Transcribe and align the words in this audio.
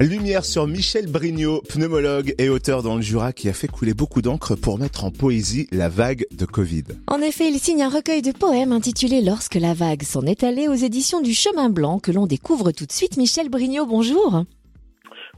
Lumière 0.00 0.44
sur 0.44 0.66
Michel 0.66 1.06
Brignot, 1.06 1.62
pneumologue 1.62 2.34
et 2.36 2.50
auteur 2.50 2.82
dans 2.82 2.96
le 2.96 3.02
Jura 3.02 3.32
qui 3.32 3.48
a 3.48 3.54
fait 3.54 3.66
couler 3.66 3.94
beaucoup 3.94 4.20
d'encre 4.20 4.54
pour 4.54 4.78
mettre 4.78 5.04
en 5.04 5.10
poésie 5.10 5.68
la 5.72 5.88
vague 5.88 6.26
de 6.32 6.44
Covid. 6.44 6.84
En 7.06 7.22
effet, 7.22 7.48
il 7.48 7.58
signe 7.58 7.82
un 7.82 7.88
recueil 7.88 8.20
de 8.20 8.32
poèmes 8.32 8.72
intitulé 8.72 9.22
Lorsque 9.22 9.54
la 9.54 9.72
vague 9.72 10.02
s'en 10.02 10.22
est 10.22 10.44
allée 10.44 10.68
aux 10.68 10.74
éditions 10.74 11.22
du 11.22 11.32
Chemin 11.32 11.70
Blanc 11.70 11.98
que 11.98 12.12
l'on 12.12 12.26
découvre 12.26 12.72
tout 12.72 12.84
de 12.84 12.92
suite. 12.92 13.16
Michel 13.16 13.48
Brignot, 13.48 13.86
bonjour. 13.86 14.44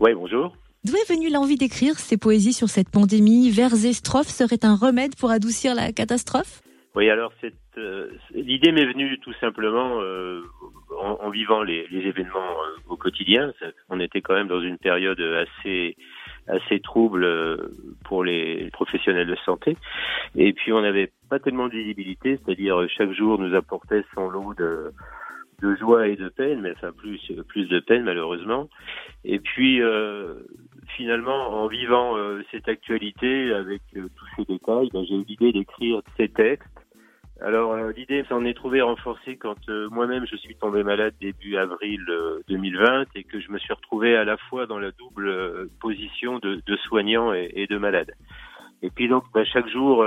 Oui, 0.01 0.11
bonjour. 0.15 0.53
D'où 0.85 0.95
est 0.95 1.09
venue 1.09 1.31
l'envie 1.31 1.57
d'écrire 1.57 1.99
ces 2.01 2.17
poésies 2.17 2.53
sur 2.53 2.69
cette 2.69 2.89
pandémie? 2.89 3.51
Vers 3.51 3.85
et 3.85 3.93
strophes 3.93 4.35
serait 4.35 4.65
un 4.65 4.75
remède 4.75 5.15
pour 5.15 5.31
adoucir 5.31 5.77
la 5.77 5.93
catastrophe? 5.93 6.63
Oui, 6.99 7.11
alors 7.11 7.33
euh, 7.77 8.11
l'idée 8.35 8.73
m'est 8.73 8.85
venue 8.85 9.21
tout 9.21 9.33
simplement 9.35 10.01
euh, 10.03 10.43
en, 11.01 11.17
en, 11.21 11.31
vivant 11.31 11.63
les, 11.63 11.87
les 11.93 12.01
événements 12.09 12.41
euh, 12.41 12.77
au 12.89 12.97
quotidien. 12.97 13.53
On 13.89 14.01
était 14.01 14.21
quand 14.21 14.35
même 14.35 14.49
dans 14.49 14.61
une 14.61 14.79
période 14.79 15.21
assez 15.21 15.97
assez 16.49 16.81
trouble 16.81 17.23
euh, 17.23 17.71
pour 18.05 18.25
les 18.25 18.69
professionnels 18.73 19.29
de 19.29 19.37
santé. 19.47 19.77
Et 20.35 20.53
puis 20.53 20.73
on 20.73 20.81
n'avait 20.81 21.13
pas 21.31 21.39
tellement 21.39 21.69
de 21.69 21.75
visibilité, 21.75 22.41
c'est-à-dire 22.45 22.85
chaque 22.89 23.13
jour 23.13 23.39
nous 23.39 23.55
apportait 23.55 24.03
son 24.17 24.29
lot 24.29 24.55
de 24.55 24.91
de 25.63 25.77
joie 25.77 26.09
et 26.09 26.17
de 26.17 26.29
peine, 26.29 26.63
mais 26.63 26.73
enfin 26.73 26.91
plus 26.91 27.21
plus 27.47 27.67
de 27.67 27.79
peine 27.79 28.03
malheureusement. 28.03 28.69
Et 29.25 29.39
puis 29.39 29.81
euh, 29.83 30.35
finalement, 30.97 31.63
en 31.63 31.69
vivant 31.69 32.17
euh, 32.17 32.43
cette 32.51 32.69
actualité 32.69 33.53
avec 33.53 33.83
euh, 33.97 34.09
tous 34.17 34.27
ces 34.37 34.45
détails, 34.53 34.89
ben, 34.93 35.05
j'ai 35.09 35.15
eu 35.15 35.25
l'idée 35.29 35.53
d'écrire 35.53 36.03
ces 36.17 36.29
textes. 36.29 36.67
Alors 37.41 37.73
euh, 37.73 37.93
l'idée 37.93 38.25
s'en 38.29 38.45
est 38.45 38.55
trouvée 38.55 38.83
renforcée 38.83 39.37
quand 39.37 39.69
moi-même 39.91 40.27
je 40.27 40.37
suis 40.37 40.57
tombé 40.57 40.83
malade 40.83 41.15
début 41.21 41.57
avril 41.57 42.05
2020 42.49 43.07
et 43.15 43.25
que 43.25 43.41
je 43.41 43.51
me 43.51 43.59
suis 43.59 43.73
retrouvé 43.73 44.17
à 44.17 44.25
la 44.25 44.37
fois 44.37 44.67
dans 44.67 44.79
la 44.79 44.91
double 44.91 45.69
position 45.81 46.39
de, 46.41 46.61
de 46.67 46.77
soignant 46.77 47.33
et, 47.33 47.51
et, 47.55 47.67
de 47.67 47.79
malade. 47.79 48.13
Et 48.83 48.91
puis 48.91 49.09
donc 49.09 49.25
ben, 49.33 49.45
chaque 49.45 49.69
jour 49.69 50.05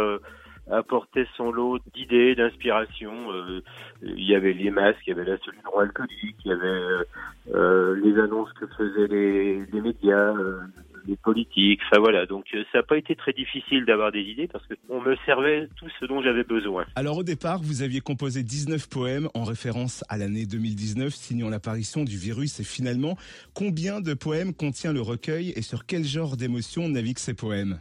apportait 0.69 1.27
son 1.35 1.51
lot 1.51 1.79
d'idées, 1.93 2.35
d'inspiration. 2.35 3.31
Euh, 3.31 3.61
il 4.01 4.23
y 4.23 4.35
avait 4.35 4.53
les 4.53 4.71
masques, 4.71 5.01
il 5.05 5.09
y 5.09 5.13
avait 5.13 5.29
la 5.29 5.37
solution 5.39 5.77
alcoolique, 5.77 6.37
il 6.45 6.49
y 6.49 6.53
avait 6.53 7.05
euh, 7.53 7.99
les 8.03 8.19
annonces 8.19 8.51
que 8.53 8.67
faisaient 8.67 9.07
les, 9.07 9.65
les 9.65 9.81
médias, 9.81 10.35
euh, 10.35 10.59
les 11.07 11.17
politiques. 11.17 11.81
Enfin 11.85 11.99
voilà, 11.99 12.25
donc 12.25 12.45
ça 12.51 12.79
n'a 12.79 12.83
pas 12.83 12.97
été 12.97 13.15
très 13.15 13.33
difficile 13.33 13.85
d'avoir 13.85 14.11
des 14.11 14.21
idées 14.21 14.47
parce 14.47 14.65
qu'on 14.67 15.01
me 15.01 15.15
servait 15.25 15.67
tout 15.75 15.87
ce 15.99 16.05
dont 16.05 16.21
j'avais 16.21 16.43
besoin. 16.43 16.85
Alors 16.95 17.17
au 17.17 17.23
départ, 17.23 17.59
vous 17.61 17.81
aviez 17.81 18.01
composé 18.01 18.43
19 18.43 18.89
poèmes 18.89 19.29
en 19.33 19.43
référence 19.43 20.03
à 20.09 20.17
l'année 20.17 20.45
2019, 20.45 21.13
signant 21.13 21.49
l'apparition 21.49 22.03
du 22.03 22.17
virus. 22.17 22.59
Et 22.59 22.63
finalement, 22.63 23.17
combien 23.53 24.01
de 24.01 24.13
poèmes 24.13 24.53
contient 24.53 24.93
le 24.93 25.01
recueil 25.01 25.53
et 25.55 25.61
sur 25.61 25.85
quel 25.85 26.03
genre 26.03 26.37
d'émotion 26.37 26.87
naviguent 26.89 27.19
ces 27.19 27.33
poèmes? 27.33 27.79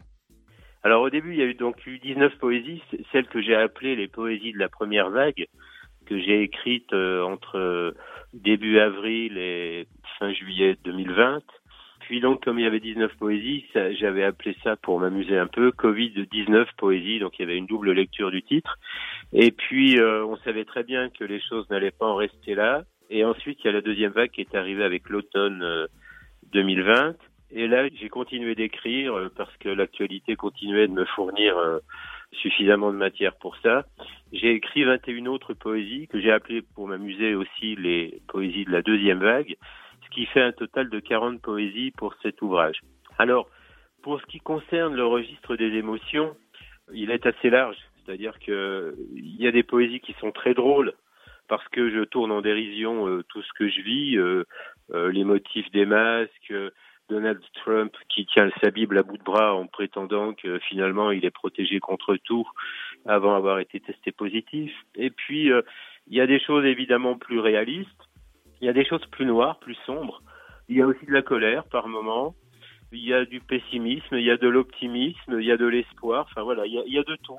Alors 0.83 1.03
au 1.03 1.11
début, 1.11 1.33
il 1.33 1.39
y 1.39 1.43
a 1.43 1.47
eu 1.47 1.55
donc 1.55 1.87
eu 1.87 1.99
19 1.99 2.39
poésies, 2.39 2.83
celles 3.13 3.27
que 3.27 3.43
j'ai 3.43 3.55
appelées 3.55 3.97
les 3.97 4.09
poésies 4.09 4.53
de 4.53 4.59
la 4.59 4.71
première 4.71 5.11
vague, 5.11 5.47
que 6.07 6.19
j'ai 6.19 6.43
écrites 6.43 6.93
euh, 6.95 7.23
entre 7.23 7.95
début 8.33 8.79
avril 8.79 9.37
et 9.37 9.87
fin 10.19 10.33
juillet 10.33 10.77
2020. 10.85 11.43
Puis 12.11 12.19
donc, 12.19 12.43
comme 12.43 12.59
il 12.59 12.65
y 12.65 12.67
avait 12.67 12.81
19 12.81 13.15
poésies, 13.19 13.65
j'avais 13.73 14.25
appelé 14.25 14.57
ça 14.65 14.75
pour 14.75 14.99
m'amuser 14.99 15.39
un 15.39 15.47
peu 15.47 15.71
Covid-19 15.71 16.67
poésie, 16.77 17.21
donc 17.21 17.39
il 17.39 17.43
y 17.43 17.45
avait 17.45 17.57
une 17.57 17.67
double 17.67 17.93
lecture 17.93 18.33
du 18.33 18.43
titre. 18.43 18.81
Et 19.33 19.53
puis, 19.53 19.97
euh, 20.01 20.25
on 20.25 20.37
savait 20.39 20.65
très 20.65 20.83
bien 20.83 21.09
que 21.09 21.23
les 21.23 21.41
choses 21.41 21.71
n'allaient 21.71 21.93
pas 21.93 22.07
en 22.07 22.17
rester 22.17 22.57
là. 22.57 22.83
Et 23.11 23.25
ensuite, 23.25 23.61
il 23.63 23.69
y 23.69 23.71
a 23.71 23.73
la 23.75 23.81
deuxième 23.81 24.11
vague 24.11 24.33
qui 24.33 24.41
est 24.41 24.57
arrivée 24.57 24.83
avec 24.83 25.09
l'automne 25.09 25.63
euh, 25.63 25.87
2020. 26.53 27.15
Et 27.53 27.69
là, 27.69 27.89
j'ai 27.95 28.09
continué 28.09 28.57
d'écrire 28.57 29.15
euh, 29.15 29.29
parce 29.37 29.57
que 29.59 29.69
l'actualité 29.69 30.35
continuait 30.35 30.89
de 30.89 30.93
me 30.93 31.05
fournir 31.05 31.57
euh, 31.59 31.79
suffisamment 32.33 32.93
de 32.93 32.97
matière 32.97 33.37
pour 33.37 33.57
ça. 33.59 33.85
J'ai 34.33 34.53
écrit 34.55 34.83
21 34.83 35.27
autres 35.27 35.55
poésies 35.55 36.09
que 36.09 36.21
j'ai 36.21 36.33
appelées 36.33 36.63
pour 36.75 36.89
m'amuser 36.89 37.37
aussi 37.37 37.77
les 37.77 38.21
poésies 38.27 38.65
de 38.65 38.73
la 38.73 38.83
deuxième 38.83 39.21
vague, 39.21 39.57
qui 40.11 40.27
fait 40.27 40.43
un 40.43 40.53
total 40.53 40.89
de 40.91 41.01
40 41.01 41.41
poésies 41.41 41.93
pour 41.93 42.15
cet 42.23 42.43
ouvrage. 42.43 42.81
Alors, 43.19 43.49
pour 44.03 44.21
ce 44.21 44.27
qui 44.27 44.39
concerne 44.39 44.95
le 44.95 45.07
registre 45.07 45.57
des 45.57 45.73
émotions, 45.77 46.37
il 46.93 47.11
est 47.11 47.27
assez 47.27 47.51
large, 47.51 47.77
c'est-à-dire 48.05 48.39
que 48.39 48.95
il 49.15 49.37
y 49.37 49.47
a 49.47 49.53
des 49.53 49.63
poésies 49.63 50.01
qui 50.01 50.15
sont 50.15 50.33
très 50.33 50.55
drôles 50.55 50.95
parce 51.49 51.67
que 51.69 51.91
je 51.91 52.05
tourne 52.05 52.31
en 52.31 52.43
dérision 52.43 53.09
euh, 53.09 53.25
tout 53.29 53.43
ce 53.43 53.53
que 53.59 53.69
je 53.69 53.81
vis, 53.81 54.17
euh, 54.17 54.45
euh, 54.93 55.11
les 55.11 55.25
motifs 55.25 55.71
des 55.73 55.85
masques, 55.85 56.55
Donald 57.11 57.41
Trump 57.55 57.93
qui 58.09 58.25
tient 58.25 58.51
sa 58.63 58.71
Bible 58.71 58.97
à 58.97 59.03
bout 59.03 59.19
de 59.19 59.23
bras 59.23 59.55
en 59.55 59.67
prétendant 59.67 60.33
que 60.33 60.59
finalement 60.61 61.11
il 61.11 61.25
est 61.25 61.33
protégé 61.33 61.81
contre 61.81 62.17
tout 62.17 62.49
avant 63.05 63.35
d'avoir 63.35 63.59
été 63.59 63.81
testé 63.81 64.13
positif. 64.13 64.73
Et 64.95 65.11
puis 65.11 65.51
euh, 65.51 65.63
il 66.07 66.17
y 66.17 66.21
a 66.21 66.27
des 66.27 66.41
choses 66.41 66.65
évidemment 66.65 67.19
plus 67.19 67.41
réalistes, 67.41 68.09
il 68.61 68.67
y 68.67 68.69
a 68.69 68.73
des 68.73 68.85
choses 68.85 69.05
plus 69.11 69.27
noires, 69.27 69.59
plus 69.61 69.77
sombres. 69.87 70.23
Il 70.69 70.77
y 70.77 70.83
a 70.83 70.87
aussi 70.87 71.05
de 71.07 71.13
la 71.13 71.23
colère 71.23 71.65
par 71.65 71.89
moment. 71.89 72.35
Il 72.93 73.05
y 73.05 73.13
a 73.15 73.25
du 73.25 73.41
pessimisme, 73.41 74.17
il 74.17 74.25
y 74.25 74.31
a 74.31 74.37
de 74.37 74.49
l'optimisme, 74.49 75.39
il 75.41 75.47
y 75.47 75.53
a 75.53 75.57
de 75.57 75.67
l'espoir. 75.67 76.27
Enfin 76.31 76.43
voilà, 76.43 76.67
il 76.67 76.75
y 76.75 76.79
a, 76.79 76.83
il 76.87 76.93
y 76.93 76.99
a 76.99 77.03
de 77.03 77.17
tout. 77.23 77.39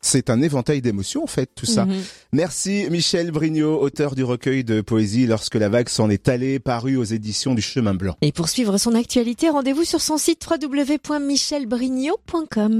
C'est 0.00 0.30
un 0.30 0.40
éventail 0.40 0.80
d'émotions, 0.82 1.24
en 1.24 1.26
fait, 1.26 1.50
tout 1.54 1.66
ça. 1.66 1.84
-hmm. 1.84 2.26
Merci, 2.32 2.86
Michel 2.90 3.32
Brignot, 3.32 3.80
auteur 3.80 4.14
du 4.14 4.22
recueil 4.24 4.62
de 4.62 4.80
poésie 4.80 5.26
Lorsque 5.26 5.56
la 5.56 5.68
vague 5.68 5.88
s'en 5.88 6.08
est 6.10 6.28
allée, 6.28 6.60
paru 6.60 6.96
aux 6.96 7.08
éditions 7.18 7.54
du 7.54 7.62
Chemin 7.62 7.94
Blanc. 7.94 8.14
Et 8.22 8.30
pour 8.30 8.48
suivre 8.48 8.78
son 8.78 8.94
actualité, 8.94 9.48
rendez-vous 9.48 9.84
sur 9.92 10.00
son 10.00 10.16
site 10.26 10.46
www.michelbrignot.com. 10.48 12.76